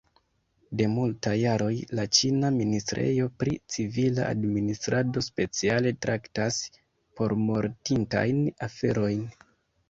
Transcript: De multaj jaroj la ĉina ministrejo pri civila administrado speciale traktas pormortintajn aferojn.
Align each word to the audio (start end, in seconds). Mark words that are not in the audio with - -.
De 0.79 0.85
multaj 0.91 1.33
jaroj 1.39 1.73
la 1.99 2.05
ĉina 2.19 2.49
ministrejo 2.55 3.27
pri 3.43 3.53
civila 3.73 4.25
administrado 4.37 5.23
speciale 5.27 5.93
traktas 6.07 6.59
pormortintajn 7.21 8.43
aferojn. 8.71 9.23